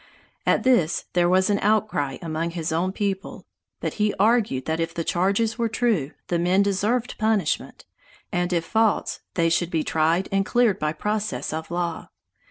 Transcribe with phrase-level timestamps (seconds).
[0.47, 3.45] At this there was an outcry among his own people;
[3.81, 7.85] but he argued that if the charges were true, the men deserved punishment,
[8.31, 12.07] and if false, they should be tried and cleared by process of law.